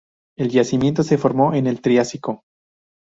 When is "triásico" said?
1.79-2.41